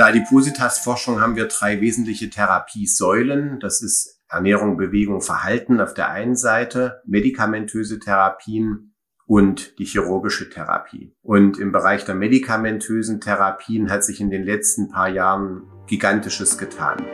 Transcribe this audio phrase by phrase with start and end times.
[0.00, 3.60] der Adipositas-Forschung haben wir drei wesentliche Therapiesäulen.
[3.60, 8.94] Das ist Ernährung, Bewegung, Verhalten auf der einen Seite, medikamentöse Therapien
[9.26, 11.14] und die chirurgische Therapie.
[11.20, 17.04] Und im Bereich der medikamentösen Therapien hat sich in den letzten paar Jahren Gigantisches getan.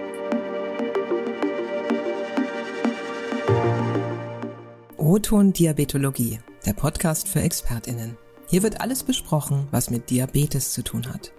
[4.96, 8.16] Roton Diabetologie, der Podcast für ExpertInnen.
[8.46, 11.32] Hier wird alles besprochen, was mit Diabetes zu tun hat.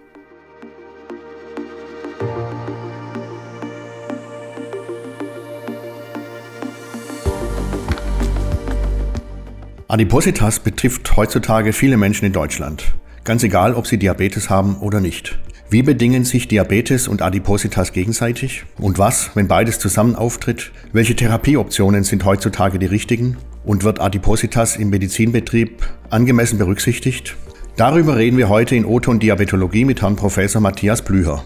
[9.90, 12.92] Adipositas betrifft heutzutage viele Menschen in Deutschland.
[13.24, 15.38] Ganz egal, ob sie Diabetes haben oder nicht.
[15.70, 18.66] Wie bedingen sich Diabetes und Adipositas gegenseitig?
[18.78, 20.72] Und was, wenn beides zusammen auftritt?
[20.92, 23.38] Welche Therapieoptionen sind heutzutage die richtigen?
[23.64, 27.36] Und wird Adipositas im Medizinbetrieb angemessen berücksichtigt?
[27.76, 31.44] Darüber reden wir heute in Oton Diabetologie mit Herrn Professor Matthias Blüher.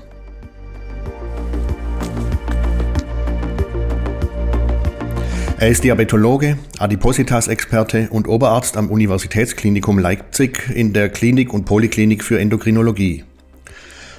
[5.62, 12.40] Er ist Diabetologe, Adipositas-Experte und Oberarzt am Universitätsklinikum Leipzig in der Klinik und Poliklinik für
[12.40, 13.22] Endokrinologie.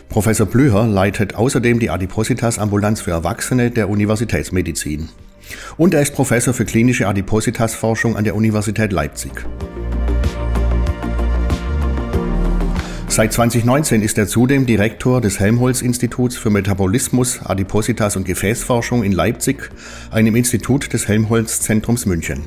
[0.07, 5.09] Professor Blüher leitet außerdem die Adipositas-Ambulanz für Erwachsene der Universitätsmedizin.
[5.75, 9.33] Und er ist Professor für klinische Adipositas-Forschung an der Universität Leipzig.
[13.15, 19.69] Seit 2019 ist er zudem Direktor des Helmholtz-Instituts für Metabolismus, Adipositas und Gefäßforschung in Leipzig,
[20.09, 22.45] einem Institut des Helmholtz-Zentrums München.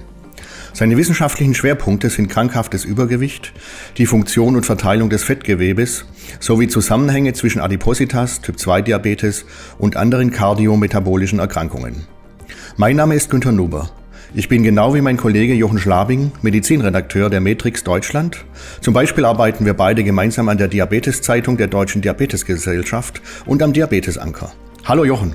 [0.73, 3.53] Seine wissenschaftlichen Schwerpunkte sind krankhaftes Übergewicht,
[3.97, 6.05] die Funktion und Verteilung des Fettgewebes
[6.41, 9.45] sowie Zusammenhänge zwischen Adipositas, Typ-2-Diabetes
[9.79, 12.09] und anderen kardiometabolischen Erkrankungen.
[12.77, 13.93] Mein Name ist Günter Nuber.
[14.39, 18.45] Ich bin genau wie mein Kollege Jochen Schlabing Medizinredakteur der Matrix Deutschland.
[18.83, 24.53] Zum Beispiel arbeiten wir beide gemeinsam an der Diabeteszeitung der Deutschen Diabetesgesellschaft und am Diabetesanker.
[24.85, 25.35] Hallo Jochen.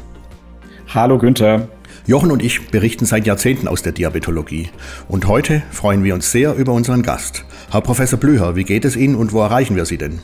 [0.93, 1.67] Hallo Günther.
[2.05, 4.69] Jochen und ich berichten seit Jahrzehnten aus der Diabetologie.
[5.07, 7.43] Und heute freuen wir uns sehr über unseren Gast.
[7.71, 10.19] Herr Professor Blüher, wie geht es Ihnen und wo erreichen wir Sie denn?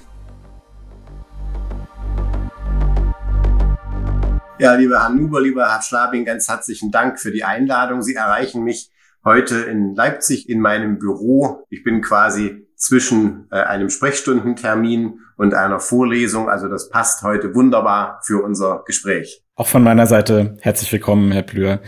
[4.60, 8.02] Ja, lieber Herr Nuber, lieber Herr Schlabing, ganz herzlichen Dank für die Einladung.
[8.02, 8.90] Sie erreichen mich
[9.24, 11.64] heute in Leipzig in meinem Büro.
[11.70, 16.50] Ich bin quasi zwischen äh, einem Sprechstundentermin und einer Vorlesung.
[16.50, 19.44] Also das passt heute wunderbar für unser Gespräch.
[19.56, 21.82] Auch von meiner Seite herzlich willkommen, Herr Blüher.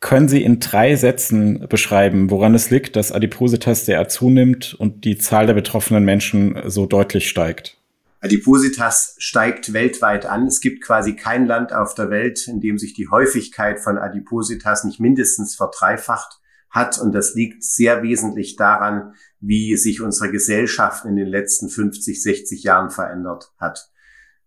[0.00, 5.18] Können Sie in drei Sätzen beschreiben, woran es liegt, dass Adipositas derart zunimmt und die
[5.18, 7.77] Zahl der betroffenen Menschen so deutlich steigt?
[8.20, 10.46] Adipositas steigt weltweit an.
[10.46, 14.84] Es gibt quasi kein Land auf der Welt, in dem sich die Häufigkeit von Adipositas
[14.84, 16.98] nicht mindestens verdreifacht hat.
[16.98, 22.64] Und das liegt sehr wesentlich daran, wie sich unsere Gesellschaft in den letzten 50, 60
[22.64, 23.90] Jahren verändert hat.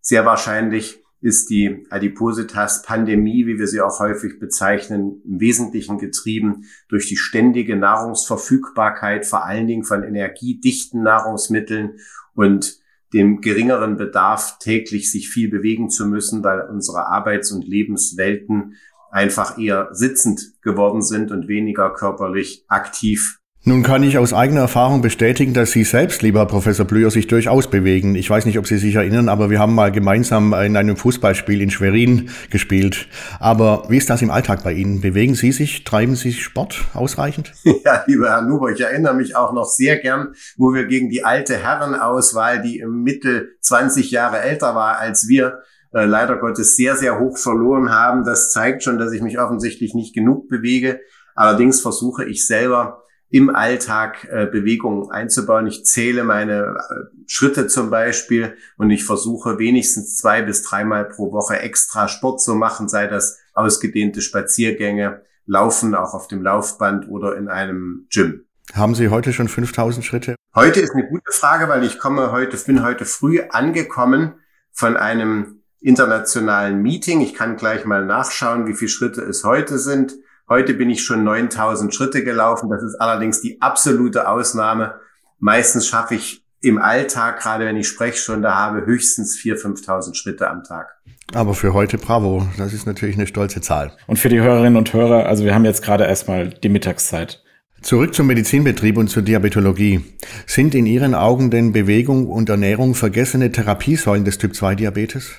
[0.01, 7.07] Sehr wahrscheinlich ist die Adipositas-Pandemie, wie wir sie auch häufig bezeichnen, im Wesentlichen getrieben durch
[7.07, 11.99] die ständige Nahrungsverfügbarkeit, vor allen Dingen von energiedichten Nahrungsmitteln
[12.33, 12.80] und
[13.13, 18.75] dem geringeren Bedarf, täglich sich viel bewegen zu müssen, weil unsere Arbeits- und Lebenswelten
[19.11, 25.03] einfach eher sitzend geworden sind und weniger körperlich aktiv nun kann ich aus eigener Erfahrung
[25.03, 28.15] bestätigen, dass Sie selbst, lieber Professor Blüher, sich durchaus bewegen.
[28.15, 31.61] Ich weiß nicht, ob Sie sich erinnern, aber wir haben mal gemeinsam in einem Fußballspiel
[31.61, 33.07] in Schwerin gespielt.
[33.39, 34.99] Aber wie ist das im Alltag bei Ihnen?
[34.99, 35.83] Bewegen Sie sich?
[35.83, 37.53] Treiben Sie Sport ausreichend?
[37.83, 41.23] Ja, lieber Herr Nuber, ich erinnere mich auch noch sehr gern, wo wir gegen die
[41.23, 45.61] alte Herrenauswahl, die im Mittel 20 Jahre älter war als wir,
[45.93, 48.23] äh, leider Gottes sehr, sehr hoch verloren haben.
[48.23, 50.99] Das zeigt schon, dass ich mich offensichtlich nicht genug bewege.
[51.35, 53.00] Allerdings versuche ich selber,
[53.31, 55.65] im Alltag äh, Bewegung einzubauen.
[55.65, 56.93] Ich zähle meine äh,
[57.27, 62.55] Schritte zum Beispiel und ich versuche wenigstens zwei bis dreimal pro Woche extra Sport zu
[62.55, 68.45] machen, sei das ausgedehnte Spaziergänge, Laufen auch auf dem Laufband oder in einem Gym.
[68.73, 70.35] Haben Sie heute schon 5000 Schritte?
[70.53, 74.33] Heute ist eine gute Frage, weil ich komme heute, bin heute früh angekommen
[74.71, 77.21] von einem internationalen Meeting.
[77.21, 80.13] Ich kann gleich mal nachschauen, wie viele Schritte es heute sind.
[80.51, 82.69] Heute bin ich schon 9000 Schritte gelaufen.
[82.69, 84.95] Das ist allerdings die absolute Ausnahme.
[85.39, 90.65] Meistens schaffe ich im Alltag, gerade wenn ich Sprechstunde habe, höchstens 4.000, 5.000 Schritte am
[90.65, 90.89] Tag.
[91.33, 92.45] Aber für heute bravo.
[92.57, 93.95] Das ist natürlich eine stolze Zahl.
[94.07, 97.41] Und für die Hörerinnen und Hörer, also wir haben jetzt gerade erstmal die Mittagszeit.
[97.81, 100.03] Zurück zum Medizinbetrieb und zur Diabetologie.
[100.47, 105.31] Sind in Ihren Augen denn Bewegung und Ernährung vergessene Therapiesäulen des Typ-2-Diabetes?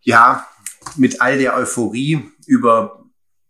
[0.00, 0.46] Ja,
[0.96, 3.03] mit all der Euphorie über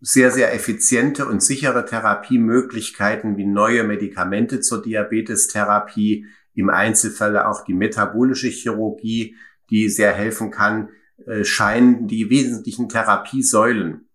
[0.06, 7.72] sehr, sehr effiziente und sichere Therapiemöglichkeiten wie neue Medikamente zur Diabetestherapie, im Einzelfall auch die
[7.72, 9.34] metabolische Chirurgie,
[9.70, 10.90] die sehr helfen kann,
[11.26, 14.08] äh, scheinen die wesentlichen Therapiesäulen,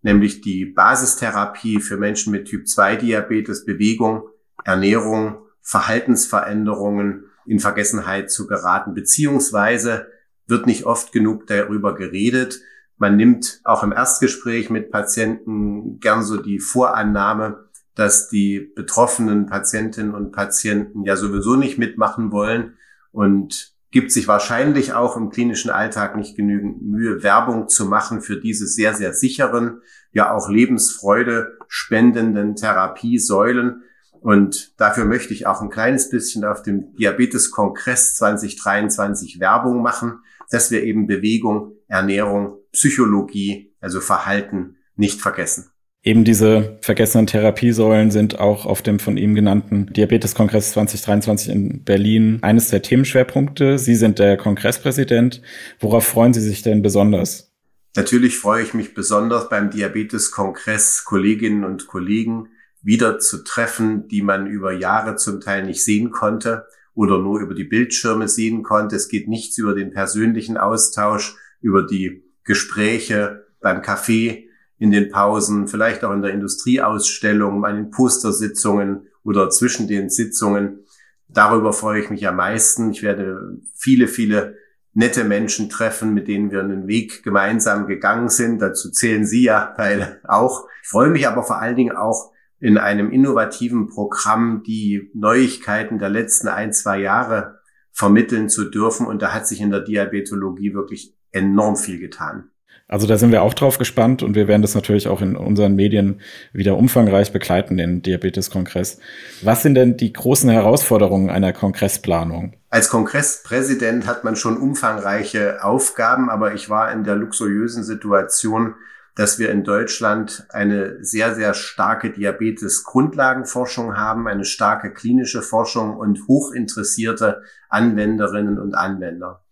[0.00, 4.28] nämlich die Basistherapie für Menschen mit Typ 2 Diabetes, Bewegung,
[4.64, 10.08] Ernährung, Verhaltensveränderungen in Vergessenheit zu geraten, beziehungsweise
[10.46, 12.60] wird nicht oft genug darüber geredet.
[12.96, 17.64] Man nimmt auch im Erstgespräch mit Patienten gern so die Vorannahme,
[17.94, 22.74] dass die betroffenen Patientinnen und Patienten ja sowieso nicht mitmachen wollen
[23.12, 28.40] und gibt sich wahrscheinlich auch im klinischen Alltag nicht genügend Mühe, Werbung zu machen für
[28.40, 33.82] diese sehr, sehr sicheren, ja auch Lebensfreude spendenden Therapiesäulen.
[34.20, 40.18] Und dafür möchte ich auch ein kleines bisschen auf dem Diabetes-Kongress 2023 Werbung machen,
[40.50, 45.70] dass wir eben Bewegung, Ernährung, Psychologie, also Verhalten nicht vergessen.
[46.06, 52.40] Eben diese vergessenen Therapiesäulen sind auch auf dem von ihm genannten Diabetes-Kongress 2023 in Berlin
[52.42, 53.78] eines der Themenschwerpunkte.
[53.78, 55.40] Sie sind der Kongresspräsident.
[55.80, 57.54] Worauf freuen Sie sich denn besonders?
[57.96, 62.48] Natürlich freue ich mich besonders beim Diabetes-Kongress Kolleginnen und Kollegen
[62.82, 67.54] wieder zu treffen, die man über Jahre zum Teil nicht sehen konnte oder nur über
[67.54, 68.96] die Bildschirme sehen konnte.
[68.96, 74.48] Es geht nichts über den persönlichen Austausch, über die Gespräche beim Kaffee,
[74.78, 80.84] in den Pausen, vielleicht auch in der Industrieausstellung, bei den Postersitzungen oder zwischen den Sitzungen.
[81.28, 82.90] Darüber freue ich mich am meisten.
[82.90, 84.56] Ich werde viele, viele
[84.92, 88.60] nette Menschen treffen, mit denen wir einen Weg gemeinsam gegangen sind.
[88.60, 90.68] Dazu zählen Sie ja beide auch.
[90.82, 96.10] Ich freue mich aber vor allen Dingen auch in einem innovativen Programm die Neuigkeiten der
[96.10, 97.58] letzten ein, zwei Jahre
[97.90, 99.06] vermitteln zu dürfen.
[99.06, 102.50] Und da hat sich in der Diabetologie wirklich enorm viel getan.
[102.86, 105.74] Also da sind wir auch drauf gespannt und wir werden das natürlich auch in unseren
[105.74, 106.20] Medien
[106.52, 108.98] wieder umfangreich begleiten, den Diabetes-Kongress.
[109.40, 112.54] Was sind denn die großen Herausforderungen einer Kongressplanung?
[112.68, 118.74] Als Kongresspräsident hat man schon umfangreiche Aufgaben, aber ich war in der luxuriösen Situation,
[119.14, 126.26] dass wir in Deutschland eine sehr, sehr starke Diabetes-Grundlagenforschung haben, eine starke klinische Forschung und
[126.28, 129.43] hochinteressierte Anwenderinnen und Anwender.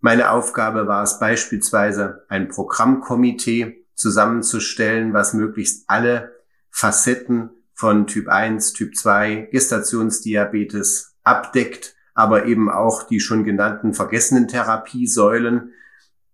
[0.00, 6.36] Meine Aufgabe war es beispielsweise, ein Programmkomitee zusammenzustellen, was möglichst alle
[6.70, 14.46] Facetten von Typ 1, Typ 2, Gestationsdiabetes abdeckt, aber eben auch die schon genannten vergessenen
[14.46, 15.72] Therapiesäulen.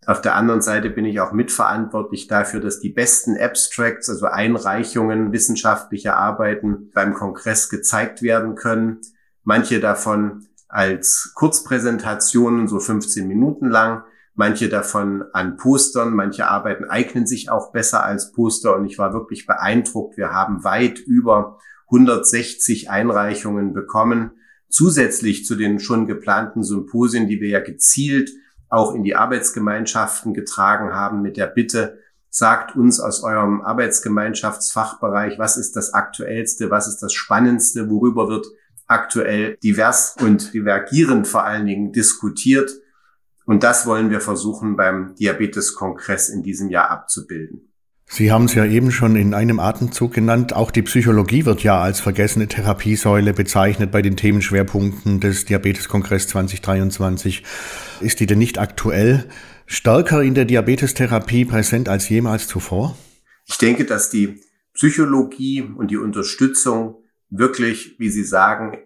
[0.07, 5.33] Auf der anderen Seite bin ich auch mitverantwortlich dafür, dass die besten Abstracts, also Einreichungen
[5.33, 9.01] wissenschaftlicher Arbeiten beim Kongress gezeigt werden können.
[9.43, 14.03] Manche davon als Kurzpräsentationen, so 15 Minuten lang.
[14.35, 19.13] Manche davon an Postern, manche Arbeiten eignen sich auch besser als Poster und ich war
[19.13, 20.17] wirklich beeindruckt.
[20.17, 24.33] Wir haben weit über 160 Einreichungen bekommen,
[24.69, 28.31] zusätzlich zu den schon geplanten Symposien, die wir ja gezielt
[28.69, 32.01] auch in die Arbeitsgemeinschaften getragen haben mit der Bitte,
[32.31, 38.49] sagt uns aus eurem Arbeitsgemeinschaftsfachbereich, was ist das Aktuellste, was ist das Spannendste, worüber wird
[38.87, 42.71] aktuell divers und divergierend vor allen Dingen diskutiert.
[43.47, 47.71] Und das wollen wir versuchen beim Diabetes-Kongress in diesem Jahr abzubilden.
[48.07, 50.53] Sie haben es ja eben schon in einem Atemzug genannt.
[50.53, 57.43] Auch die Psychologie wird ja als vergessene Therapiesäule bezeichnet bei den Themenschwerpunkten des Diabetes-Kongress 2023.
[58.01, 59.25] Ist die denn nicht aktuell
[59.67, 62.97] stärker in der Diabetestherapie präsent als jemals zuvor?
[63.47, 64.41] Ich denke, dass die
[64.75, 66.97] Psychologie und die Unterstützung
[67.31, 68.79] wirklich, wie Sie sagen,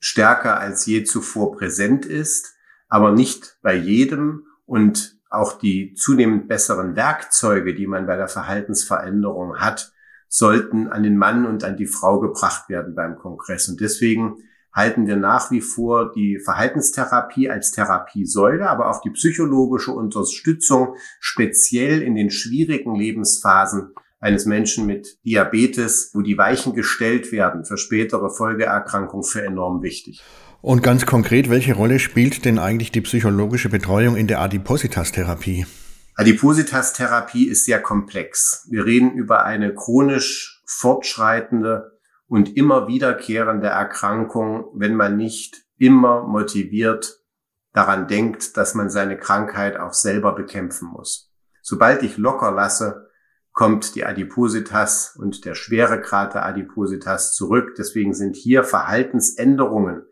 [0.00, 2.54] stärker als je zuvor präsent ist,
[2.88, 9.58] aber nicht bei jedem und auch die zunehmend besseren Werkzeuge, die man bei der Verhaltensveränderung
[9.58, 9.92] hat,
[10.28, 13.68] sollten an den Mann und an die Frau gebracht werden beim Kongress.
[13.68, 14.36] Und deswegen
[14.72, 22.02] halten wir nach wie vor die Verhaltenstherapie als Therapiesäule, aber auch die psychologische Unterstützung speziell
[22.02, 28.30] in den schwierigen Lebensphasen eines Menschen mit Diabetes, wo die Weichen gestellt werden für spätere
[28.30, 30.22] Folgeerkrankungen, für enorm wichtig.
[30.62, 35.66] Und ganz konkret, welche Rolle spielt denn eigentlich die psychologische Betreuung in der Adipositas-Therapie?
[36.16, 38.66] Adipositas-Therapie ist sehr komplex.
[38.70, 47.20] Wir reden über eine chronisch fortschreitende und immer wiederkehrende Erkrankung, wenn man nicht immer motiviert
[47.74, 51.30] daran denkt, dass man seine Krankheit auch selber bekämpfen muss.
[51.60, 53.03] Sobald ich locker lasse,
[53.54, 57.76] kommt die Adipositas und der Schweregrad der Adipositas zurück.
[57.78, 60.02] Deswegen sind hier Verhaltensänderungen,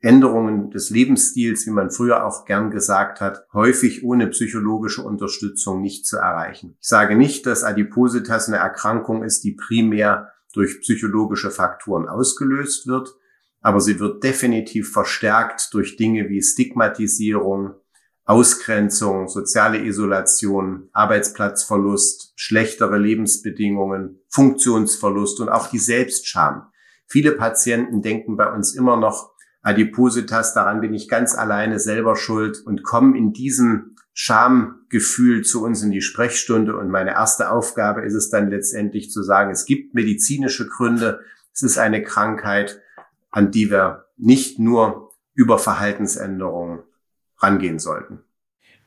[0.00, 6.06] Änderungen des Lebensstils, wie man früher auch gern gesagt hat, häufig ohne psychologische Unterstützung nicht
[6.06, 6.76] zu erreichen.
[6.80, 13.16] Ich sage nicht, dass Adipositas eine Erkrankung ist, die primär durch psychologische Faktoren ausgelöst wird,
[13.62, 17.74] aber sie wird definitiv verstärkt durch Dinge wie Stigmatisierung,
[18.26, 26.66] Ausgrenzung, soziale Isolation, Arbeitsplatzverlust, schlechtere Lebensbedingungen, Funktionsverlust und auch die Selbstscham.
[27.06, 29.30] Viele Patienten denken bei uns immer noch,
[29.62, 35.84] Adipositas, daran bin ich ganz alleine selber schuld und kommen in diesem Schamgefühl zu uns
[35.84, 36.76] in die Sprechstunde.
[36.76, 41.20] Und meine erste Aufgabe ist es dann letztendlich zu sagen, es gibt medizinische Gründe,
[41.52, 42.82] es ist eine Krankheit,
[43.30, 46.82] an die wir nicht nur über Verhaltensänderungen
[47.46, 48.18] rangehen sollten.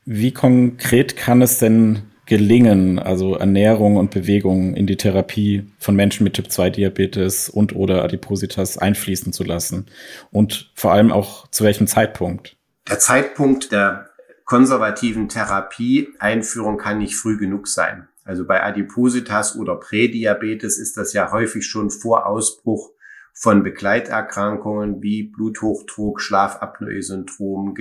[0.05, 6.23] Wie konkret kann es denn gelingen, also Ernährung und Bewegung in die Therapie von Menschen
[6.23, 9.87] mit Typ-2-Diabetes und oder Adipositas einfließen zu lassen?
[10.31, 12.55] Und vor allem auch zu welchem Zeitpunkt?
[12.87, 14.09] Der Zeitpunkt der
[14.45, 18.07] konservativen Therapie-Einführung kann nicht früh genug sein.
[18.23, 22.91] Also bei Adipositas oder Prädiabetes ist das ja häufig schon vor Ausbruch
[23.33, 27.73] von Begleiterkrankungen wie Bluthochdruck, Schlafapnoe-Syndrom,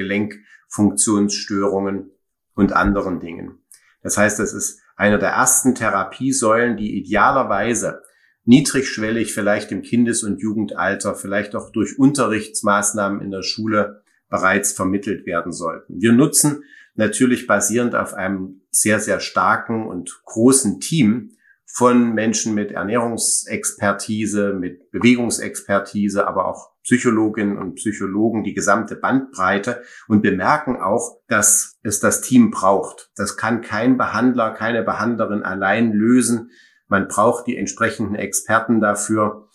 [0.68, 2.10] Gelenkfunktionsstörungen
[2.54, 3.58] und anderen Dingen.
[4.02, 8.02] Das heißt, das ist einer der ersten Therapiesäulen, die idealerweise
[8.44, 15.26] niedrigschwellig vielleicht im Kindes- und Jugendalter, vielleicht auch durch Unterrichtsmaßnahmen in der Schule bereits vermittelt
[15.26, 16.00] werden sollten.
[16.00, 21.36] Wir nutzen natürlich basierend auf einem sehr, sehr starken und großen Team
[21.70, 30.22] von Menschen mit Ernährungsexpertise, mit Bewegungsexpertise, aber auch Psychologinnen und Psychologen, die gesamte Bandbreite und
[30.22, 33.10] bemerken auch, dass es das Team braucht.
[33.14, 36.50] Das kann kein Behandler, keine Behandlerin allein lösen.
[36.88, 39.48] Man braucht die entsprechenden Experten dafür.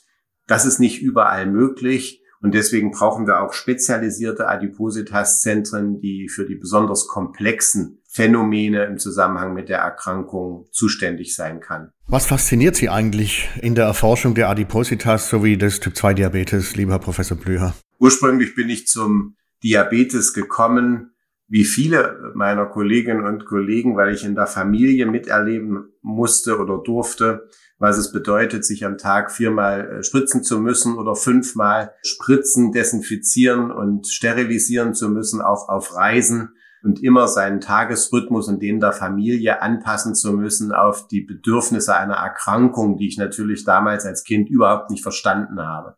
[0.45, 2.22] Das ist nicht überall möglich.
[2.43, 9.53] Und deswegen brauchen wir auch spezialisierte Adipositas-Zentren, die für die besonders komplexen Phänomene im Zusammenhang
[9.53, 11.91] mit der Erkrankung zuständig sein kann.
[12.05, 17.37] Was fasziniert Sie eigentlich in der Erforschung der Adipositas sowie des Typ-2-Diabetes, lieber Herr Professor
[17.37, 17.73] Blüher?
[17.97, 21.11] Ursprünglich bin ich zum Diabetes gekommen,
[21.47, 27.47] wie viele meiner Kolleginnen und Kollegen, weil ich in der Familie miterleben musste oder durfte,
[27.83, 33.71] was es bedeutet, sich am Tag viermal äh, spritzen zu müssen oder fünfmal spritzen, desinfizieren
[33.71, 39.61] und sterilisieren zu müssen, auch auf Reisen und immer seinen Tagesrhythmus und den der Familie
[39.61, 44.89] anpassen zu müssen auf die Bedürfnisse einer Erkrankung, die ich natürlich damals als Kind überhaupt
[44.89, 45.97] nicht verstanden habe.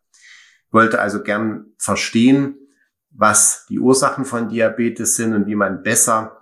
[0.66, 2.56] Ich wollte also gern verstehen,
[3.10, 6.40] was die Ursachen von Diabetes sind und wie man besser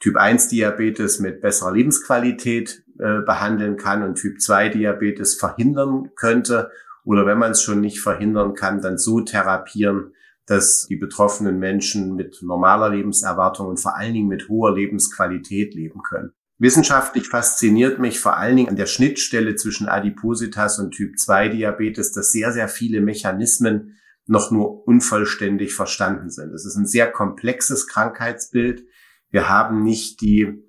[0.00, 6.70] Typ 1 Diabetes mit besserer Lebensqualität äh, behandeln kann und Typ 2 Diabetes verhindern könnte
[7.04, 10.12] oder wenn man es schon nicht verhindern kann, dann so therapieren,
[10.44, 16.02] dass die betroffenen Menschen mit normaler Lebenserwartung und vor allen Dingen mit hoher Lebensqualität leben
[16.02, 16.32] können.
[16.58, 22.12] Wissenschaftlich fasziniert mich vor allen Dingen an der Schnittstelle zwischen Adipositas und Typ 2 Diabetes,
[22.12, 26.52] dass sehr, sehr viele Mechanismen noch nur unvollständig verstanden sind.
[26.54, 28.84] Es ist ein sehr komplexes Krankheitsbild.
[29.30, 30.64] Wir haben nicht die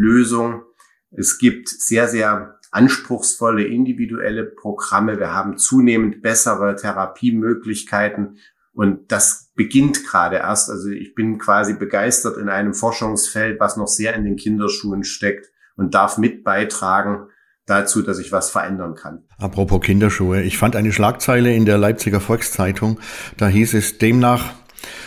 [0.00, 0.62] One-Size-Fits-All-Lösung.
[1.12, 5.18] Es gibt sehr, sehr anspruchsvolle individuelle Programme.
[5.18, 8.38] Wir haben zunehmend bessere Therapiemöglichkeiten.
[8.72, 10.70] Und das beginnt gerade erst.
[10.70, 15.50] Also ich bin quasi begeistert in einem Forschungsfeld, was noch sehr in den Kinderschuhen steckt
[15.76, 17.26] und darf mit beitragen
[17.66, 19.24] dazu, dass ich was verändern kann.
[19.38, 20.42] Apropos Kinderschuhe.
[20.42, 23.00] Ich fand eine Schlagzeile in der Leipziger Volkszeitung.
[23.36, 24.52] Da hieß es, demnach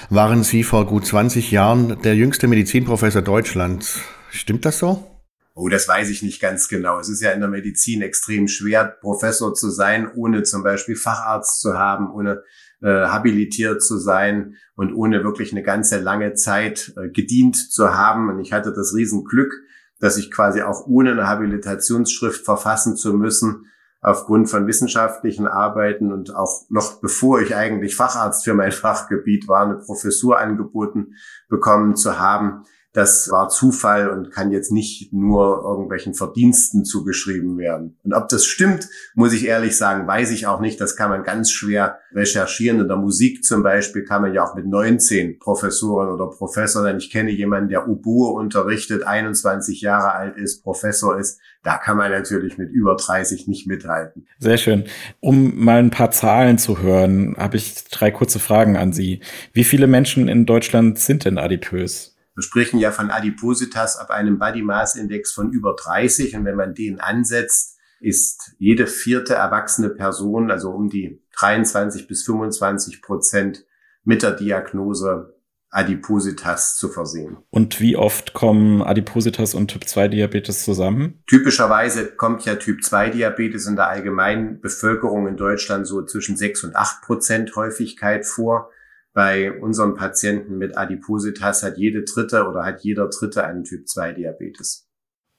[0.10, 4.02] waren Sie vor gut 20 Jahren der jüngste Medizinprofessor Deutschlands.
[4.34, 5.08] Stimmt das so?
[5.54, 7.00] Oh, das weiß ich nicht ganz genau.
[7.00, 11.62] Es ist ja in der Medizin extrem schwer, Professor zu sein, ohne zum Beispiel Facharzt
[11.62, 12.42] zu haben, ohne
[12.82, 18.30] äh, habilitiert zu sein und ohne wirklich eine ganze lange Zeit äh, gedient zu haben.
[18.30, 19.54] Und ich hatte das Riesenglück,
[20.00, 23.68] dass ich quasi auch ohne eine Habilitationsschrift verfassen zu müssen,
[24.02, 29.64] aufgrund von wissenschaftlichen Arbeiten und auch noch bevor ich eigentlich Facharzt für mein Fachgebiet war,
[29.64, 31.14] eine Professur angeboten
[31.48, 32.64] bekommen zu haben.
[32.94, 37.98] Das war Zufall und kann jetzt nicht nur irgendwelchen Verdiensten zugeschrieben werden.
[38.04, 40.80] Und ob das stimmt, muss ich ehrlich sagen, weiß ich auch nicht.
[40.80, 42.80] Das kann man ganz schwer recherchieren.
[42.80, 46.98] In der Musik zum Beispiel kann man ja auch mit 19 Professoren oder Professor sein.
[46.98, 51.40] Ich kenne jemanden, der Oboe unterrichtet, 21 Jahre alt ist, Professor ist.
[51.64, 54.28] Da kann man natürlich mit über 30 nicht mithalten.
[54.38, 54.84] Sehr schön.
[55.20, 59.22] Um mal ein paar Zahlen zu hören, habe ich drei kurze Fragen an Sie.
[59.52, 62.13] Wie viele Menschen in Deutschland sind denn adipös?
[62.36, 66.56] Wir sprechen ja von Adipositas ab einem Body Mass Index von über 30 und wenn
[66.56, 73.66] man den ansetzt, ist jede vierte erwachsene Person, also um die 23 bis 25 Prozent
[74.04, 75.34] mit der Diagnose
[75.74, 77.38] Adipositas zu versehen.
[77.50, 81.24] Und wie oft kommen Adipositas und Typ 2 Diabetes zusammen?
[81.26, 86.66] Typischerweise kommt ja Typ 2 Diabetes in der allgemeinen Bevölkerung in Deutschland so zwischen 6
[86.66, 88.70] und 8 Prozent Häufigkeit vor.
[89.14, 94.14] Bei unseren Patienten mit Adipositas hat jede dritte oder hat jeder dritte einen Typ 2
[94.14, 94.90] Diabetes.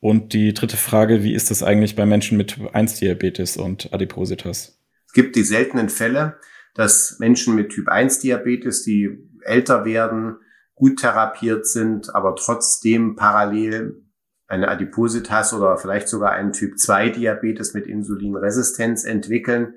[0.01, 3.93] Und die dritte Frage, wie ist das eigentlich bei Menschen mit Typ 1 Diabetes und
[3.93, 4.79] Adipositas?
[5.07, 6.39] Es gibt die seltenen Fälle,
[6.75, 9.11] dass Menschen mit Typ 1 Diabetes, die
[9.43, 10.37] älter werden,
[10.75, 14.03] gut therapiert sind, aber trotzdem parallel
[14.47, 19.75] eine Adipositas oder vielleicht sogar einen Typ 2 Diabetes mit Insulinresistenz entwickeln.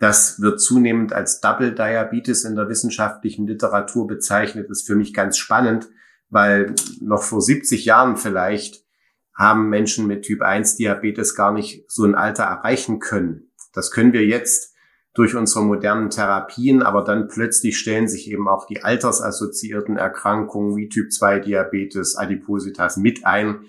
[0.00, 4.70] Das wird zunehmend als Double Diabetes in der wissenschaftlichen Literatur bezeichnet.
[4.70, 5.90] Das ist für mich ganz spannend,
[6.30, 8.82] weil noch vor 70 Jahren vielleicht
[9.36, 13.52] haben Menschen mit Typ 1 Diabetes gar nicht so ein Alter erreichen können.
[13.74, 14.74] Das können wir jetzt
[15.12, 20.88] durch unsere modernen Therapien, aber dann plötzlich stellen sich eben auch die altersassoziierten Erkrankungen wie
[20.88, 23.66] Typ 2 Diabetes, Adipositas mit ein.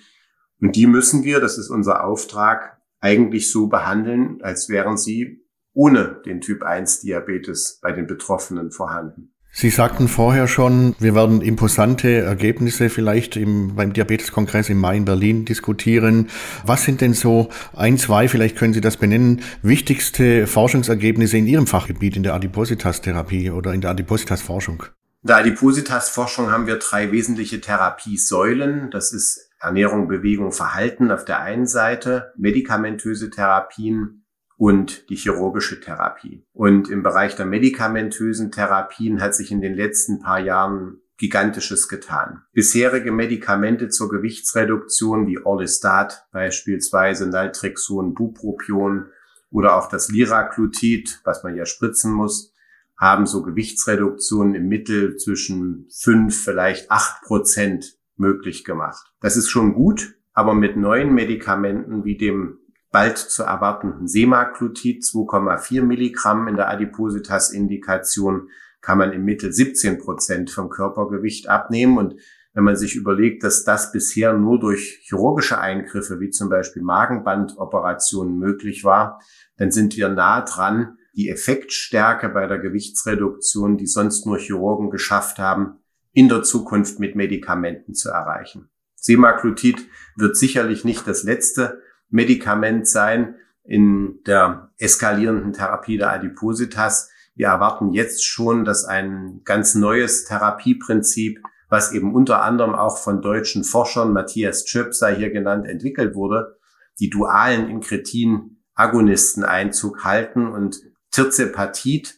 [0.62, 5.41] Und die müssen wir, das ist unser Auftrag, eigentlich so behandeln, als wären sie
[5.74, 9.32] ohne den Typ 1 Diabetes bei den Betroffenen vorhanden.
[9.54, 15.04] Sie sagten vorher schon, wir werden imposante Ergebnisse vielleicht im, beim Diabeteskongress im Mai in
[15.04, 16.30] Berlin diskutieren.
[16.66, 21.68] Was sind denn so ein, zwei, vielleicht können Sie das benennen, wichtigste Forschungsergebnisse in Ihrem
[21.68, 24.84] Fachgebiet in der Adipositas-Therapie oder in der Adipositas-Forschung?
[25.24, 28.90] In der Adipositas-Forschung haben wir drei wesentliche Therapiesäulen.
[28.90, 34.21] Das ist Ernährung, Bewegung, Verhalten auf der einen Seite, medikamentöse Therapien
[34.62, 36.46] und die chirurgische Therapie.
[36.54, 42.44] Und im Bereich der medikamentösen Therapien hat sich in den letzten paar Jahren Gigantisches getan.
[42.54, 49.08] Bisherige Medikamente zur Gewichtsreduktion wie Orlistat, beispielsweise Naltrexon, Bupropion
[49.50, 52.54] oder auch das Liraglutid, was man ja spritzen muss,
[53.00, 59.12] haben so Gewichtsreduktionen im Mittel zwischen fünf, vielleicht acht Prozent möglich gemacht.
[59.22, 62.60] Das ist schon gut, aber mit neuen Medikamenten wie dem
[62.92, 68.50] bald zu erwartenden Semaglutid 2,4 Milligramm in der Adipositas-Indikation
[68.82, 71.98] kann man im Mittel 17 Prozent vom Körpergewicht abnehmen.
[71.98, 72.16] Und
[72.54, 78.38] wenn man sich überlegt, dass das bisher nur durch chirurgische Eingriffe wie zum Beispiel Magenbandoperationen
[78.38, 79.22] möglich war,
[79.58, 85.40] dann sind wir nah dran, die Effektstärke bei der Gewichtsreduktion, die sonst nur Chirurgen geschafft
[85.40, 85.80] haben,
[86.14, 88.70] in der Zukunft mit Medikamenten zu erreichen.
[88.96, 97.10] Semaglutid wird sicherlich nicht das letzte Medikament sein in der eskalierenden Therapie der Adipositas.
[97.36, 103.22] Wir erwarten jetzt schon, dass ein ganz neues Therapieprinzip, was eben unter anderem auch von
[103.22, 106.58] deutschen Forschern, Matthias Schöp sei hier genannt, entwickelt wurde,
[107.00, 112.16] die dualen Inkretin-Agonisten Einzug halten und Tirzepatit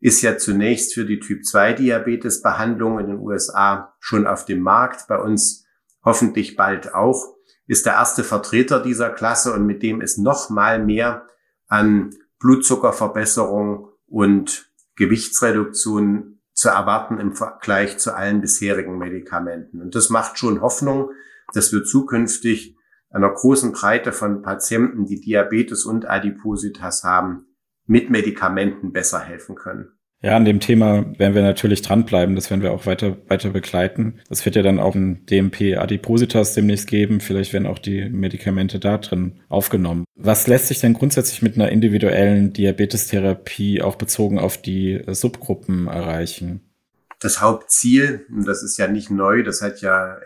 [0.00, 5.64] ist ja zunächst für die Typ-2-Diabetes-Behandlung in den USA schon auf dem Markt, bei uns
[6.04, 10.82] hoffentlich bald auch ist der erste Vertreter dieser Klasse und mit dem ist noch mal
[10.84, 11.26] mehr
[11.68, 19.80] an Blutzuckerverbesserung und Gewichtsreduktion zu erwarten im Vergleich zu allen bisherigen Medikamenten.
[19.80, 21.10] Und das macht schon Hoffnung,
[21.54, 22.76] dass wir zukünftig
[23.10, 27.46] einer großen Breite von Patienten, die Diabetes und Adipositas haben,
[27.86, 29.92] mit Medikamenten besser helfen können.
[30.24, 32.36] Ja, an dem Thema werden wir natürlich dranbleiben.
[32.36, 34.20] Das werden wir auch weiter, weiter begleiten.
[34.28, 37.20] Das wird ja dann auch ein DMP Adipositas demnächst geben.
[37.20, 40.04] Vielleicht werden auch die Medikamente da drin aufgenommen.
[40.14, 46.60] Was lässt sich denn grundsätzlich mit einer individuellen Diabetestherapie auch bezogen auf die Subgruppen erreichen?
[47.18, 50.20] Das Hauptziel, und das ist ja nicht neu, das hat ja äh,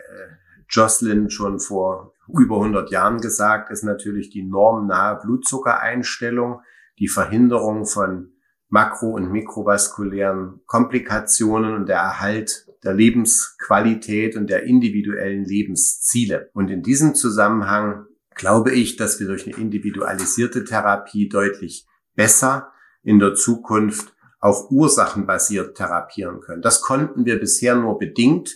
[0.69, 6.61] Jocelyn schon vor über 100 Jahren gesagt, ist natürlich die normnahe Blutzuckereinstellung,
[6.99, 8.33] die Verhinderung von
[8.69, 16.49] makro- und mikrovaskulären Komplikationen und der Erhalt der Lebensqualität und der individuellen Lebensziele.
[16.53, 22.71] Und in diesem Zusammenhang glaube ich, dass wir durch eine individualisierte Therapie deutlich besser
[23.03, 26.61] in der Zukunft auch ursachenbasiert therapieren können.
[26.61, 28.51] Das konnten wir bisher nur bedingt.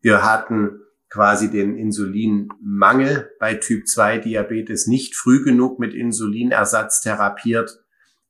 [0.00, 0.80] Wir hatten
[1.10, 7.82] quasi den Insulinmangel bei Typ 2 Diabetes nicht früh genug mit Insulinersatz therapiert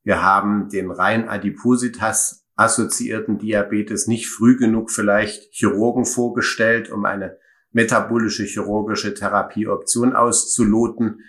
[0.08, 7.36] wir haben den rein Adipositas assoziierten Diabetes nicht früh genug vielleicht Chirurgen vorgestellt, um eine
[7.72, 11.20] metabolische chirurgische Therapieoption auszuloten.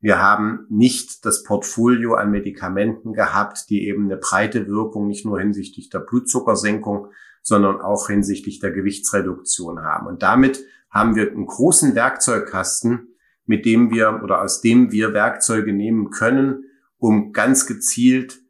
[0.00, 5.38] Wir haben nicht das Portfolio an Medikamenten gehabt, die eben eine breite Wirkung nicht nur
[5.38, 10.08] hinsichtlich der Blutzuckersenkung, sondern auch hinsichtlich der Gewichtsreduktion haben.
[10.08, 10.58] Und damit
[10.90, 13.14] haben wir einen großen Werkzeugkasten,
[13.46, 16.64] mit dem wir oder aus dem wir Werkzeuge nehmen können,
[16.98, 18.40] um ganz gezielt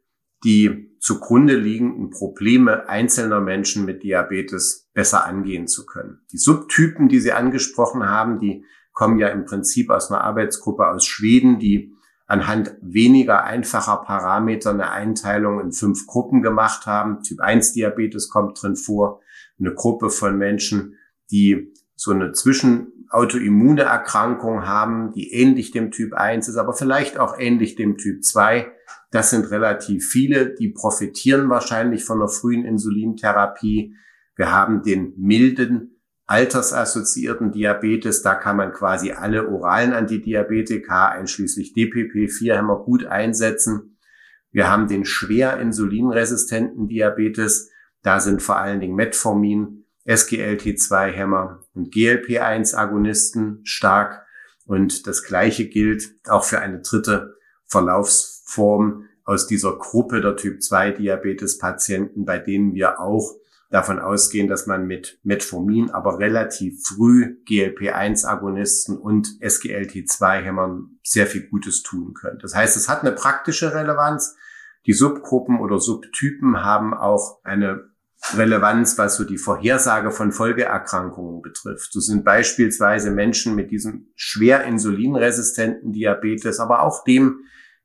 [0.43, 6.21] die zugrunde liegenden Probleme einzelner Menschen mit Diabetes besser angehen zu können.
[6.31, 11.05] Die Subtypen, die Sie angesprochen haben, die kommen ja im Prinzip aus einer Arbeitsgruppe aus
[11.05, 11.93] Schweden, die
[12.27, 17.21] anhand weniger einfacher Parameter eine Einteilung in fünf Gruppen gemacht haben.
[17.21, 19.21] Typ 1 Diabetes kommt drin vor.
[19.59, 20.95] Eine Gruppe von Menschen,
[21.29, 22.31] die so eine
[23.15, 28.23] Zwischenautoimmune Erkrankung haben, die ähnlich dem Typ 1 ist, aber vielleicht auch ähnlich dem Typ
[28.23, 28.71] 2.
[29.11, 33.95] Das sind relativ viele, die profitieren wahrscheinlich von der frühen Insulintherapie.
[34.35, 42.83] Wir haben den milden altersassoziierten Diabetes, da kann man quasi alle oralen Antidiabetika, einschließlich DPP-4-Hämmer,
[42.83, 43.97] gut einsetzen.
[44.51, 53.61] Wir haben den schwer insulinresistenten Diabetes, da sind vor allen Dingen Metformin, SGLT2-Hämmer und GLP-1-Agonisten
[53.63, 54.25] stark.
[54.65, 62.37] Und das Gleiche gilt auch für eine dritte Verlaufsform aus dieser Gruppe der Typ-2-Diabetes-Patienten, bei
[62.37, 63.35] denen wir auch
[63.71, 71.81] davon ausgehen, dass man mit Metformin, aber relativ früh GLP-1-Agonisten und SGLT2-Hämmern sehr viel Gutes
[71.81, 72.39] tun können.
[72.39, 74.35] Das heißt, es hat eine praktische Relevanz.
[74.85, 77.89] Die Subgruppen oder Subtypen haben auch eine
[78.33, 81.93] Relevanz, was so die Vorhersage von Folgeerkrankungen betrifft.
[81.93, 87.41] So sind beispielsweise Menschen mit diesem schwer insulinresistenten Diabetes, aber auch dem,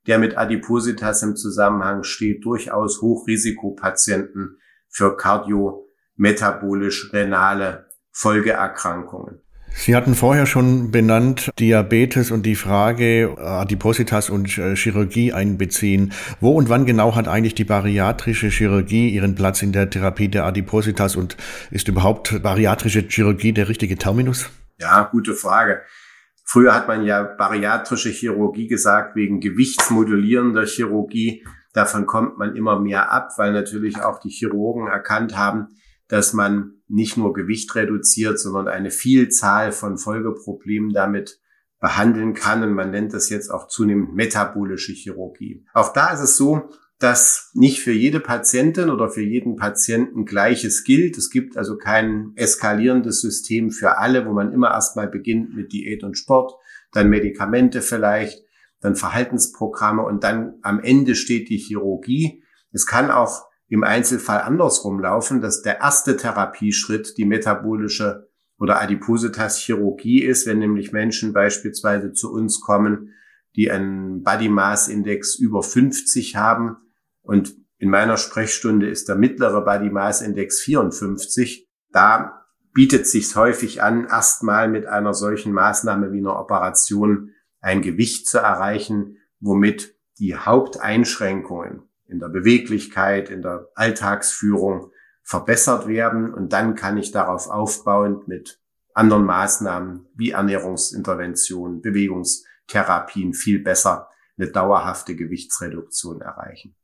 [0.07, 9.43] der mit Adipositas im Zusammenhang steht, durchaus Hochrisikopatienten für kardiometabolisch-renale Folgeerkrankungen.
[9.73, 16.13] Sie hatten vorher schon benannt Diabetes und die Frage Adipositas und äh, Chirurgie einbeziehen.
[16.41, 20.45] Wo und wann genau hat eigentlich die bariatrische Chirurgie ihren Platz in der Therapie der
[20.45, 21.37] Adipositas und
[21.71, 24.51] ist überhaupt bariatrische Chirurgie der richtige Terminus?
[24.79, 25.83] Ja, gute Frage.
[26.45, 31.45] Früher hat man ja bariatrische Chirurgie gesagt wegen gewichtsmodulierender Chirurgie.
[31.73, 35.69] Davon kommt man immer mehr ab, weil natürlich auch die Chirurgen erkannt haben,
[36.09, 41.41] dass man nicht nur Gewicht reduziert, sondern eine Vielzahl von Folgeproblemen damit
[41.81, 42.63] behandeln kann.
[42.63, 45.65] Und man nennt das jetzt auch zunehmend metabolische Chirurgie.
[45.73, 50.85] Auch da ist es so, dass nicht für jede Patientin oder für jeden Patienten Gleiches
[50.85, 51.17] gilt.
[51.17, 56.05] Es gibt also kein eskalierendes System für alle, wo man immer erstmal beginnt mit Diät
[56.05, 56.53] und Sport,
[56.93, 58.45] dann Medikamente vielleicht,
[58.83, 62.43] dann Verhaltensprogramme und dann am Ende steht die Chirurgie.
[62.71, 68.29] Es kann auch im Einzelfall andersrum laufen, dass der erste Therapieschritt die metabolische
[68.59, 73.15] oder Adipositas-Chirurgie ist, wenn nämlich Menschen beispielsweise zu uns kommen,
[73.55, 76.77] die einen Body Mass Index über 50 haben
[77.23, 81.67] und in meiner Sprechstunde ist der mittlere Body Mass Index 54.
[81.93, 87.31] Da bietet sich häufig an, erstmal mit einer solchen Maßnahme wie einer Operation
[87.61, 94.91] ein Gewicht zu erreichen, womit die Haupteinschränkungen in der Beweglichkeit, in der Alltagsführung
[95.23, 96.33] verbessert werden.
[96.35, 98.61] Und dann kann ich darauf aufbauend mit
[98.95, 106.75] anderen Maßnahmen wie Ernährungsinterventionen, Bewegungstherapien viel besser eine dauerhafte Gewichtsreduktion erreichen.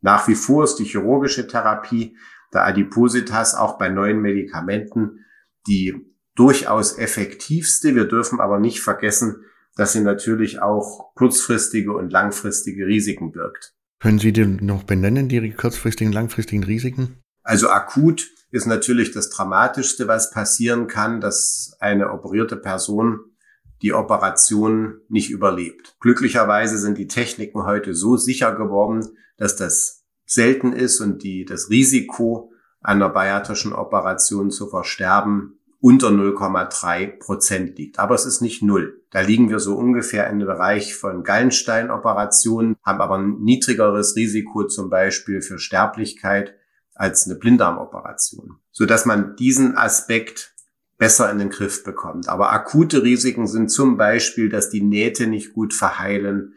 [0.00, 2.16] Nach wie vor ist die chirurgische Therapie
[2.52, 5.24] der Adipositas auch bei neuen Medikamenten
[5.66, 7.94] die durchaus effektivste.
[7.94, 9.44] Wir dürfen aber nicht vergessen,
[9.74, 13.75] dass sie natürlich auch kurzfristige und langfristige Risiken birgt.
[13.98, 17.22] Können Sie denn noch benennen, die kurzfristigen, langfristigen Risiken?
[17.42, 23.20] Also akut ist natürlich das Dramatischste, was passieren kann, dass eine operierte Person
[23.82, 25.96] die Operation nicht überlebt.
[26.00, 29.06] Glücklicherweise sind die Techniken heute so sicher geworden,
[29.36, 37.20] dass das selten ist und die, das Risiko einer bariatrischen Operation zu versterben unter 0,3
[37.20, 38.00] Prozent liegt.
[38.00, 39.04] Aber es ist nicht null.
[39.12, 44.64] Da liegen wir so ungefähr in dem Bereich von Gallensteinoperationen, haben aber ein niedrigeres Risiko
[44.66, 46.56] zum Beispiel für Sterblichkeit
[46.96, 50.56] als eine Blinddarmoperation, so dass man diesen Aspekt
[50.98, 52.28] besser in den Griff bekommt.
[52.28, 56.54] Aber akute Risiken sind zum Beispiel, dass die Nähte nicht gut verheilen,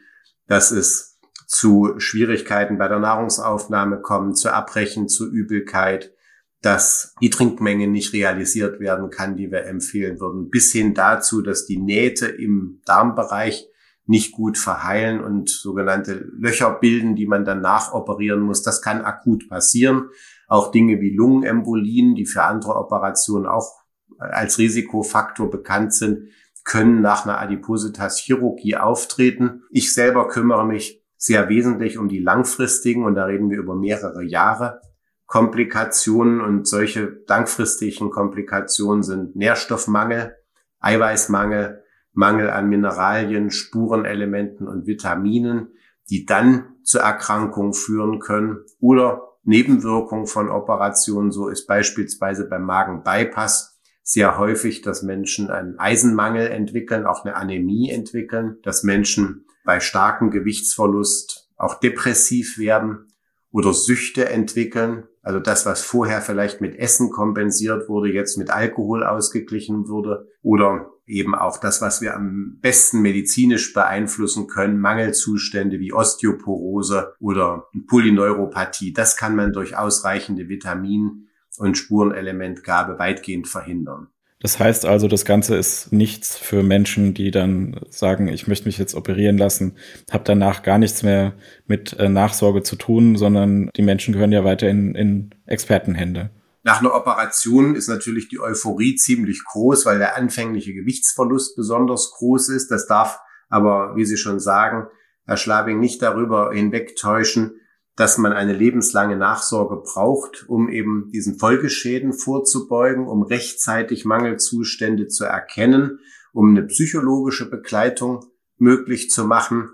[0.47, 6.15] dass es zu Schwierigkeiten bei der Nahrungsaufnahme kommt, zu Abbrechen, zu Übelkeit,
[6.61, 11.65] dass die Trinkmenge nicht realisiert werden kann, die wir empfehlen würden, bis hin dazu, dass
[11.65, 13.69] die Nähte im Darmbereich
[14.05, 18.63] nicht gut verheilen und sogenannte Löcher bilden, die man dann nachoperieren muss.
[18.63, 20.09] Das kann akut passieren.
[20.47, 23.79] Auch Dinge wie Lungenembolien, die für andere Operationen auch
[24.17, 26.29] als Risikofaktor bekannt sind,
[26.65, 29.63] können nach einer Adipositas-Chirurgie auftreten.
[29.69, 34.23] Ich selber kümmere mich sehr wesentlich um die langfristigen, und da reden wir über mehrere
[34.23, 34.81] Jahre,
[35.29, 40.35] Komplikationen und solche langfristigen Komplikationen sind Nährstoffmangel,
[40.79, 45.67] Eiweißmangel, Mangel an Mineralien, Spurenelementen und Vitaminen,
[46.09, 51.31] die dann zu Erkrankungen führen können oder Nebenwirkungen von Operationen.
[51.31, 57.91] So ist beispielsweise beim Magenbypass sehr häufig, dass Menschen einen Eisenmangel entwickeln, auch eine Anämie
[57.91, 63.13] entwickeln, dass Menschen bei starkem Gewichtsverlust auch depressiv werden
[63.51, 65.03] oder Süchte entwickeln.
[65.21, 70.27] Also das, was vorher vielleicht mit Essen kompensiert wurde, jetzt mit Alkohol ausgeglichen wurde.
[70.41, 77.67] Oder eben auch das, was wir am besten medizinisch beeinflussen können, Mangelzustände wie Osteoporose oder
[77.87, 78.93] Polyneuropathie.
[78.93, 81.27] Das kann man durch ausreichende Vitamin-
[81.57, 84.07] und Spurenelementgabe weitgehend verhindern.
[84.41, 88.77] Das heißt also, das Ganze ist nichts für Menschen, die dann sagen, ich möchte mich
[88.77, 89.75] jetzt operieren lassen,
[90.11, 91.33] habe danach gar nichts mehr
[91.67, 96.29] mit äh, Nachsorge zu tun, sondern die Menschen gehören ja weiter in, in Expertenhände.
[96.63, 102.49] Nach einer Operation ist natürlich die Euphorie ziemlich groß, weil der anfängliche Gewichtsverlust besonders groß
[102.49, 102.69] ist.
[102.71, 104.87] Das darf aber, wie Sie schon sagen,
[105.25, 107.58] Herr Schlabing, nicht darüber hinwegtäuschen,
[107.99, 115.25] dass man eine lebenslange Nachsorge braucht, um eben diesen Folgeschäden vorzubeugen, um rechtzeitig Mangelzustände zu
[115.25, 115.99] erkennen,
[116.31, 118.25] um eine psychologische Begleitung
[118.57, 119.71] möglich zu machen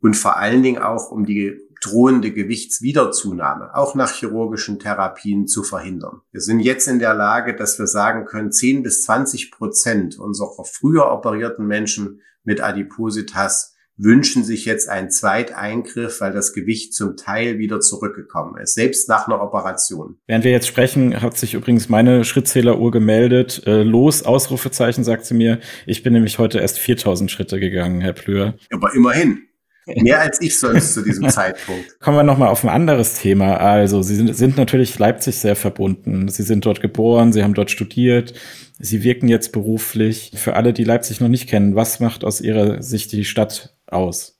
[0.00, 6.22] und vor allen Dingen auch um die drohende Gewichtswiederzunahme auch nach chirurgischen Therapien zu verhindern.
[6.32, 10.64] Wir sind jetzt in der Lage, dass wir sagen können, 10 bis 20 Prozent unserer
[10.64, 17.58] früher operierten Menschen mit Adipositas wünschen sich jetzt einen Zweiteingriff, weil das Gewicht zum Teil
[17.58, 20.18] wieder zurückgekommen ist, selbst nach einer Operation.
[20.26, 23.62] Während wir jetzt sprechen, hat sich übrigens meine Schrittzähleruhr gemeldet.
[23.66, 25.60] Äh, los, Ausrufezeichen, sagt sie mir.
[25.86, 28.54] Ich bin nämlich heute erst 4000 Schritte gegangen, Herr Plür.
[28.70, 29.42] Aber immerhin.
[29.86, 32.00] Mehr als ich sonst zu diesem Zeitpunkt.
[32.00, 33.58] Kommen wir nochmal auf ein anderes Thema.
[33.58, 36.28] Also, Sie sind, sind natürlich Leipzig sehr verbunden.
[36.28, 38.34] Sie sind dort geboren, Sie haben dort studiert.
[38.78, 40.32] Sie wirken jetzt beruflich.
[40.34, 44.38] Für alle, die Leipzig noch nicht kennen, was macht aus Ihrer Sicht die Stadt aus?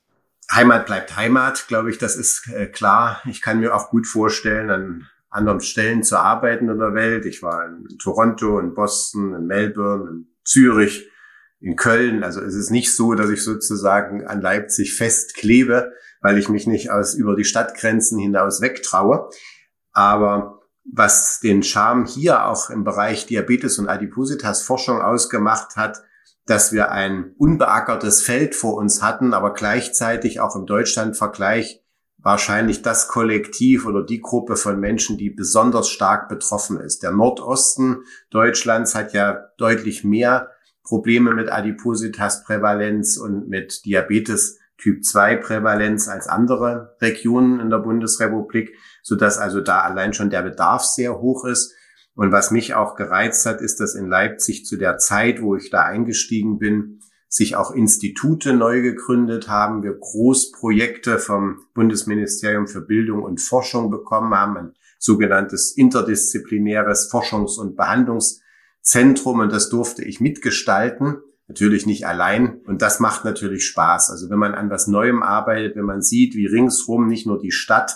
[0.51, 3.21] Heimat bleibt Heimat, glaube ich, das ist äh, klar.
[3.25, 7.25] Ich kann mir auch gut vorstellen, an anderen Stellen zu arbeiten in der Welt.
[7.25, 11.09] Ich war in Toronto, in Boston, in Melbourne, in Zürich
[11.59, 12.23] in Köln.
[12.23, 16.91] Also es ist nicht so, dass ich sozusagen an Leipzig festklebe, weil ich mich nicht
[16.91, 19.29] aus über die Stadtgrenzen hinaus wegtraue.
[19.91, 26.03] Aber was den Charme hier auch im Bereich Diabetes und Adipositas Forschung ausgemacht hat,
[26.47, 31.83] dass wir ein unbeackertes Feld vor uns hatten, aber gleichzeitig auch im Deutschlandvergleich
[32.17, 37.03] wahrscheinlich das Kollektiv oder die Gruppe von Menschen, die besonders stark betroffen ist.
[37.03, 40.49] Der Nordosten Deutschlands hat ja deutlich mehr
[40.83, 48.75] Probleme mit Adipositas-Prävalenz und mit Diabetes Typ 2 Prävalenz als andere Regionen in der Bundesrepublik,
[49.03, 51.73] so dass also da allein schon der Bedarf sehr hoch ist.
[52.17, 55.69] Und was mich auch gereizt hat, ist, dass in Leipzig zu der Zeit, wo ich
[55.69, 56.99] da eingestiegen bin,
[57.29, 64.33] sich auch Institute neu gegründet haben, wir Großprojekte vom Bundesministerium für Bildung und Forschung bekommen
[64.33, 68.41] haben, ein sogenanntes interdisziplinäres Forschungs- und Behandlungs
[68.81, 71.17] Zentrum und das durfte ich mitgestalten.
[71.47, 72.61] Natürlich nicht allein.
[72.65, 74.09] Und das macht natürlich Spaß.
[74.09, 77.51] Also wenn man an was Neuem arbeitet, wenn man sieht, wie ringsrum nicht nur die
[77.51, 77.95] Stadt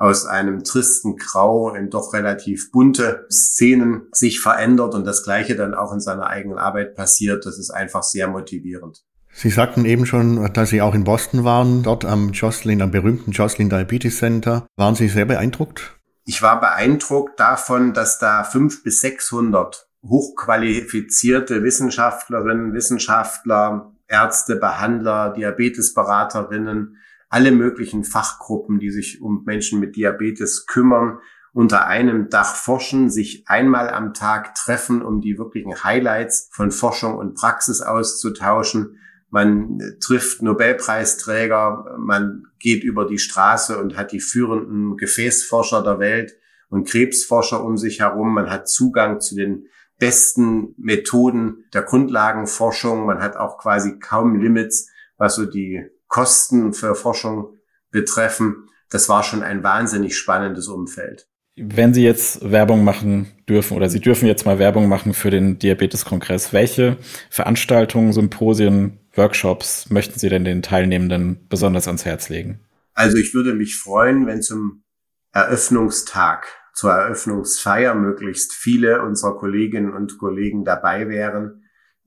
[0.00, 5.74] aus einem tristen Grau in doch relativ bunte Szenen sich verändert und das Gleiche dann
[5.74, 9.04] auch in seiner eigenen Arbeit passiert, das ist einfach sehr motivierend.
[9.30, 13.32] Sie sagten eben schon, dass Sie auch in Boston waren, dort am Jocelyn, am berühmten
[13.32, 14.66] Jocelyn Diabetes Center.
[14.76, 15.98] Waren Sie sehr beeindruckt?
[16.24, 26.96] Ich war beeindruckt davon, dass da fünf bis sechshundert hochqualifizierte Wissenschaftlerinnen, Wissenschaftler, Ärzte, Behandler, Diabetesberaterinnen,
[27.30, 31.18] alle möglichen Fachgruppen, die sich um Menschen mit Diabetes kümmern,
[31.52, 37.16] unter einem Dach forschen, sich einmal am Tag treffen, um die wirklichen Highlights von Forschung
[37.16, 38.98] und Praxis auszutauschen.
[39.30, 46.36] Man trifft Nobelpreisträger, man geht über die Straße und hat die führenden Gefäßforscher der Welt
[46.68, 48.34] und Krebsforscher um sich herum.
[48.34, 49.66] Man hat Zugang zu den
[49.98, 53.06] besten Methoden der Grundlagenforschung.
[53.06, 57.56] Man hat auch quasi kaum Limits, was so die Kosten für Forschung
[57.90, 58.68] betreffen.
[58.90, 61.26] Das war schon ein wahnsinnig spannendes Umfeld.
[61.56, 65.58] Wenn Sie jetzt Werbung machen dürfen oder Sie dürfen jetzt mal Werbung machen für den
[65.58, 66.98] Diabeteskongress, welche
[67.30, 72.60] Veranstaltungen, Symposien, Workshops möchten Sie denn den Teilnehmenden besonders ans Herz legen?
[72.94, 74.82] Also ich würde mich freuen, wenn zum
[75.32, 81.59] Eröffnungstag zur Eröffnungsfeier möglichst viele unserer Kolleginnen und Kollegen dabei wären,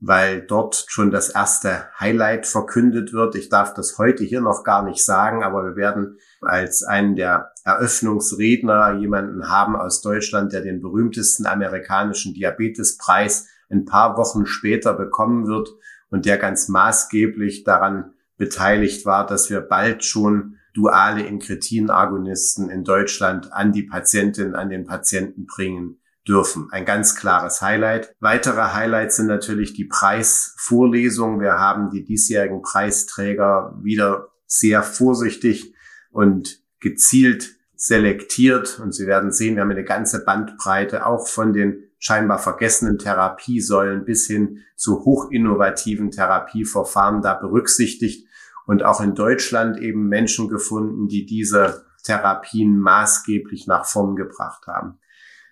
[0.06, 3.36] weil dort schon das erste Highlight verkündet wird.
[3.36, 7.52] Ich darf das heute hier noch gar nicht sagen, aber wir werden als einen der
[7.64, 15.46] Eröffnungsredner jemanden haben aus Deutschland, der den berühmtesten amerikanischen Diabetespreis ein paar Wochen später bekommen
[15.46, 15.70] wird
[16.10, 23.52] und der ganz maßgeblich daran beteiligt war, dass wir bald schon duale Inkretin-Agonisten in Deutschland
[23.52, 26.68] an die Patientin, an den Patienten bringen dürfen.
[26.70, 28.14] Ein ganz klares Highlight.
[28.20, 31.40] Weitere Highlights sind natürlich die Preisvorlesungen.
[31.40, 35.74] Wir haben die diesjährigen Preisträger wieder sehr vorsichtig
[36.10, 38.80] und gezielt selektiert.
[38.80, 44.04] Und Sie werden sehen, wir haben eine ganze Bandbreite auch von den scheinbar vergessenen Therapiesäulen
[44.04, 48.28] bis hin zu hochinnovativen Therapieverfahren da berücksichtigt
[48.66, 54.98] und auch in Deutschland eben Menschen gefunden, die diese Therapien maßgeblich nach vorn gebracht haben.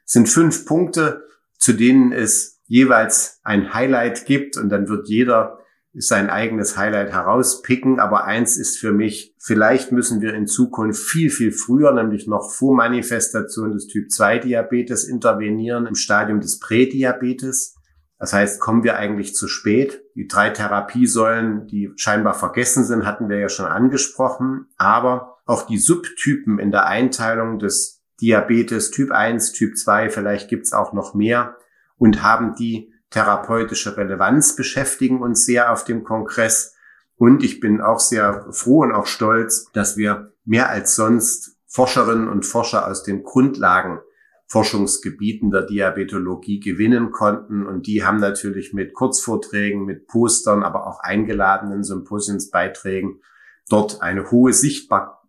[0.05, 1.25] Sind fünf Punkte,
[1.59, 5.59] zu denen es jeweils ein Highlight gibt und dann wird jeder
[5.95, 8.01] sein eigenes Highlight herauspicken.
[8.01, 12.51] Aber eins ist für mich, vielleicht müssen wir in Zukunft viel, viel früher, nämlich noch
[12.51, 17.77] vor Manifestation des Typ 2 Diabetes intervenieren im Stadium des Prädiabetes.
[18.19, 20.03] Das heißt, kommen wir eigentlich zu spät.
[20.15, 24.67] Die drei Therapiesäulen, die scheinbar vergessen sind, hatten wir ja schon angesprochen.
[24.77, 30.73] Aber auch die Subtypen in der Einteilung des Diabetes Typ 1, Typ 2, vielleicht gibt's
[30.73, 31.57] auch noch mehr
[31.99, 36.77] und haben die therapeutische Relevanz, beschäftigen uns sehr auf dem Kongress.
[37.17, 42.29] Und ich bin auch sehr froh und auch stolz, dass wir mehr als sonst Forscherinnen
[42.29, 43.99] und Forscher aus den Grundlagen
[44.47, 47.67] Forschungsgebieten der Diabetologie gewinnen konnten.
[47.67, 53.21] Und die haben natürlich mit Kurzvorträgen, mit Postern, aber auch eingeladenen Symposiumsbeiträgen
[53.69, 55.22] dort eine hohe Sichtbarkeit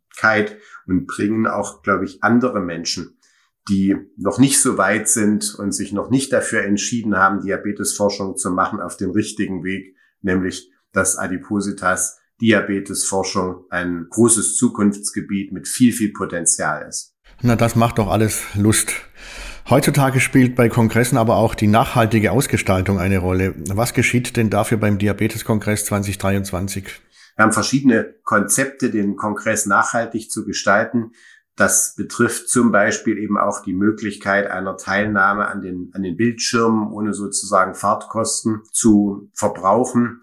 [0.88, 3.18] und bringen auch, glaube ich, andere Menschen,
[3.70, 8.52] die noch nicht so weit sind und sich noch nicht dafür entschieden haben, Diabetesforschung zu
[8.52, 16.12] machen, auf den richtigen Weg, nämlich dass Adipositas Diabetesforschung ein großes Zukunftsgebiet mit viel, viel
[16.12, 17.16] Potenzial ist.
[17.42, 18.94] Na, das macht doch alles Lust.
[19.70, 23.56] Heutzutage spielt bei Kongressen aber auch die nachhaltige Ausgestaltung eine Rolle.
[23.70, 26.86] Was geschieht denn dafür beim Diabeteskongress 2023?
[27.36, 31.12] Wir haben verschiedene Konzepte, den Kongress nachhaltig zu gestalten.
[31.56, 36.92] Das betrifft zum Beispiel eben auch die Möglichkeit einer Teilnahme an den, an den Bildschirmen,
[36.92, 40.22] ohne sozusagen Fahrtkosten zu verbrauchen.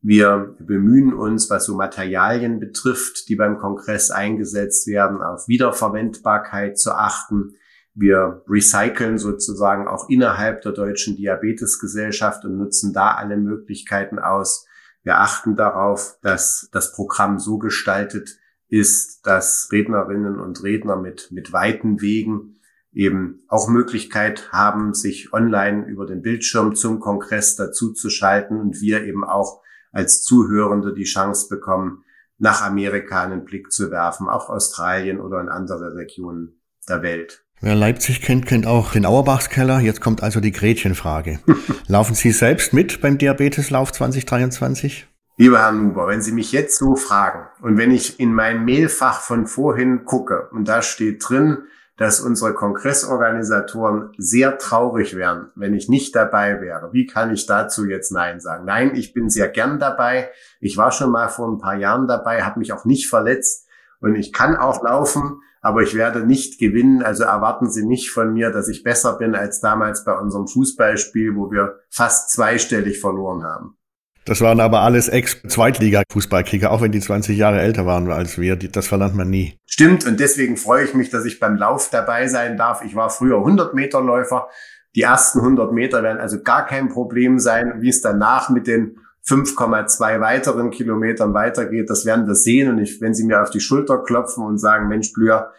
[0.00, 6.92] Wir bemühen uns, was so Materialien betrifft, die beim Kongress eingesetzt werden, auf Wiederverwendbarkeit zu
[6.92, 7.54] achten.
[7.94, 14.66] Wir recyceln sozusagen auch innerhalb der Deutschen Diabetesgesellschaft und nutzen da alle Möglichkeiten aus.
[15.02, 18.38] Wir achten darauf, dass das Programm so gestaltet
[18.68, 22.60] ist, dass Rednerinnen und Redner mit, mit weiten Wegen
[22.92, 28.80] eben auch Möglichkeit haben, sich online über den Bildschirm zum Kongress dazu zu schalten und
[28.80, 29.62] wir eben auch
[29.92, 32.04] als Zuhörende die Chance bekommen,
[32.38, 37.44] nach Amerika einen Blick zu werfen, auch Australien oder in andere Regionen der Welt.
[37.64, 39.78] Wer Leipzig kennt, kennt auch den Auerbachskeller.
[39.78, 41.38] Jetzt kommt also die Gretchenfrage.
[41.86, 45.06] Laufen Sie selbst mit beim Diabeteslauf 2023?
[45.36, 49.20] Lieber Herr Nuber, wenn Sie mich jetzt so fragen und wenn ich in mein Mailfach
[49.20, 51.58] von vorhin gucke und da steht drin,
[51.96, 56.92] dass unsere Kongressorganisatoren sehr traurig wären, wenn ich nicht dabei wäre.
[56.92, 58.64] Wie kann ich dazu jetzt Nein sagen?
[58.64, 60.30] Nein, ich bin sehr gern dabei.
[60.58, 63.68] Ich war schon mal vor ein paar Jahren dabei, habe mich auch nicht verletzt
[64.00, 67.02] und ich kann auch laufen, aber ich werde nicht gewinnen.
[67.02, 71.36] Also erwarten Sie nicht von mir, dass ich besser bin als damals bei unserem Fußballspiel,
[71.36, 73.76] wo wir fast zweistellig verloren haben.
[74.24, 78.54] Das waren aber alles Ex-Zweitliga-Fußballkicker, auch wenn die 20 Jahre älter waren als wir.
[78.56, 79.56] Das verlangt man nie.
[79.66, 82.84] Stimmt, und deswegen freue ich mich, dass ich beim Lauf dabei sein darf.
[82.84, 84.48] Ich war früher 100 Meter Läufer.
[84.94, 87.80] Die ersten 100 Meter werden also gar kein Problem sein.
[87.80, 92.68] Wie es danach mit den 5,2 weiteren Kilometern weitergeht, das werden wir sehen.
[92.68, 95.52] Und ich, wenn Sie mir auf die Schulter klopfen und sagen, Mensch, Blüher,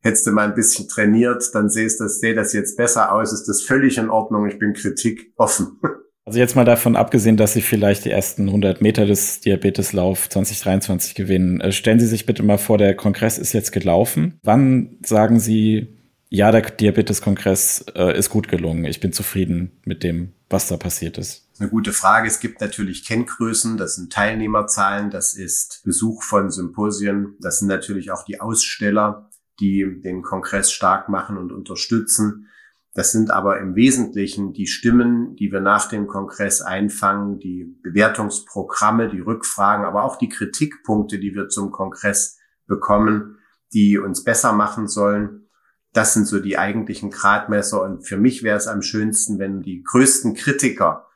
[0.00, 3.48] hättest du mal ein bisschen trainiert, dann sehst das, sehe das jetzt besser aus, ist
[3.48, 4.46] das völlig in Ordnung.
[4.46, 5.78] Ich bin Kritik offen.
[6.24, 11.14] Also jetzt mal davon abgesehen, dass Sie vielleicht die ersten 100 Meter des Diabeteslauf 2023
[11.14, 11.62] gewinnen.
[11.62, 14.38] Äh, stellen Sie sich bitte mal vor, der Kongress ist jetzt gelaufen.
[14.42, 15.96] Wann sagen Sie,
[16.28, 18.84] ja, der Diabeteskongress äh, ist gut gelungen.
[18.84, 21.47] Ich bin zufrieden mit dem, was da passiert ist.
[21.60, 22.28] Eine gute Frage.
[22.28, 28.12] Es gibt natürlich Kenngrößen, das sind Teilnehmerzahlen, das ist Besuch von Symposien, das sind natürlich
[28.12, 32.46] auch die Aussteller, die den Kongress stark machen und unterstützen.
[32.94, 39.08] Das sind aber im Wesentlichen die Stimmen, die wir nach dem Kongress einfangen, die Bewertungsprogramme,
[39.08, 43.38] die Rückfragen, aber auch die Kritikpunkte, die wir zum Kongress bekommen,
[43.72, 45.48] die uns besser machen sollen.
[45.92, 47.82] Das sind so die eigentlichen Gradmesser.
[47.82, 51.07] Und für mich wäre es am schönsten, wenn die größten Kritiker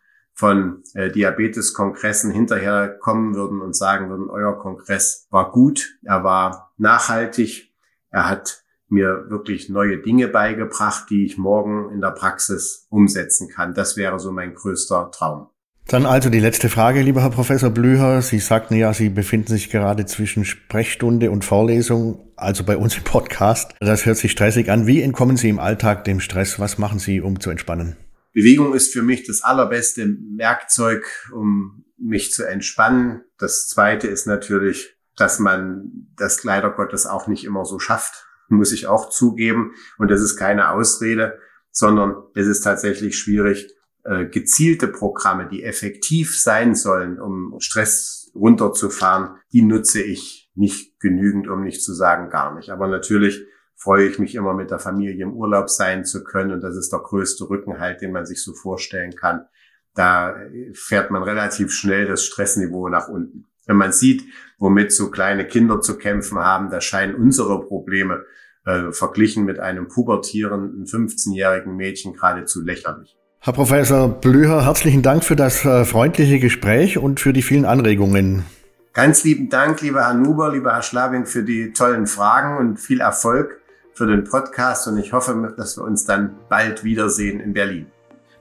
[0.42, 6.72] von äh, Diabetes-Kongressen hinterher kommen würden und sagen würden, euer Kongress war gut, er war
[6.78, 7.72] nachhaltig,
[8.10, 13.72] er hat mir wirklich neue Dinge beigebracht, die ich morgen in der Praxis umsetzen kann.
[13.72, 15.46] Das wäre so mein größter Traum.
[15.86, 18.20] Dann also die letzte Frage, lieber Herr Professor Blüher.
[18.20, 23.04] Sie sagten ja, Sie befinden sich gerade zwischen Sprechstunde und Vorlesung, also bei uns im
[23.04, 23.76] Podcast.
[23.78, 24.88] Das hört sich stressig an.
[24.88, 26.58] Wie entkommen Sie im Alltag dem Stress?
[26.58, 27.96] Was machen Sie, um zu entspannen?
[28.32, 33.22] Bewegung ist für mich das allerbeste Werkzeug, um mich zu entspannen.
[33.38, 38.72] Das zweite ist natürlich dass man das leider Gottes auch nicht immer so schafft, muss
[38.72, 39.72] ich auch zugeben.
[39.98, 41.38] Und das ist keine Ausrede,
[41.70, 43.72] sondern es ist tatsächlich schwierig,
[44.04, 51.48] äh, gezielte Programme, die effektiv sein sollen, um Stress runterzufahren, die nutze ich nicht genügend,
[51.48, 52.70] um nicht zu sagen gar nicht.
[52.70, 53.46] Aber natürlich
[53.82, 56.52] freue ich mich immer mit der Familie im Urlaub sein zu können.
[56.52, 59.46] Und das ist der größte Rückenhalt, den man sich so vorstellen kann.
[59.94, 60.36] Da
[60.72, 63.46] fährt man relativ schnell das Stressniveau nach unten.
[63.66, 64.24] Wenn man sieht,
[64.58, 68.24] womit so kleine Kinder zu kämpfen haben, da scheinen unsere Probleme
[68.64, 73.16] äh, verglichen mit einem pubertierenden 15-jährigen Mädchen geradezu lächerlich.
[73.40, 78.44] Herr Professor Blüher, herzlichen Dank für das äh, freundliche Gespräch und für die vielen Anregungen.
[78.92, 83.00] Ganz lieben Dank, lieber Herr Nuber, lieber Herr Schlabing, für die tollen Fragen und viel
[83.00, 83.61] Erfolg
[83.94, 84.88] für den Podcast.
[84.88, 87.86] Und ich hoffe, dass wir uns dann bald wiedersehen in Berlin.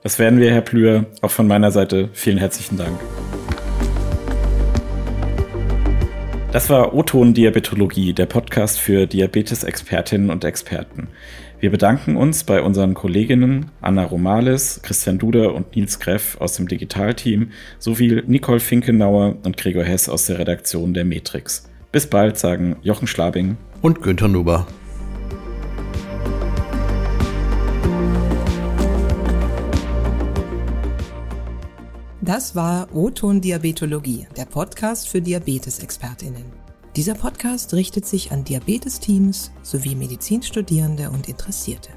[0.03, 1.05] Das werden wir, Herr Plüher.
[1.21, 2.99] Auch von meiner Seite vielen herzlichen Dank.
[6.51, 11.07] Das war O-Ton Diabetologie, der Podcast für Diabetes-Expertinnen und Experten.
[11.61, 16.67] Wir bedanken uns bei unseren Kolleginnen Anna Romales, Christian Duder und Nils Greff aus dem
[16.67, 21.69] Digitalteam sowie Nicole Finkenauer und Gregor Hess aus der Redaktion der Matrix.
[21.91, 24.65] Bis bald, sagen Jochen Schlabing und Günther Nuber.
[32.23, 36.45] Das war O-Ton Diabetologie, der Podcast für Diabetesexpertinnen.
[36.95, 41.89] Dieser Podcast richtet sich an Diabetesteams sowie Medizinstudierende und Interessierte.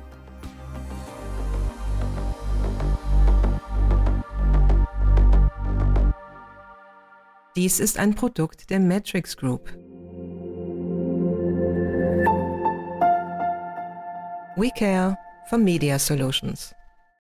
[7.54, 9.68] Dies ist ein Produkt der Matrix Group.
[14.56, 15.18] We care
[15.50, 16.74] for Media Solutions.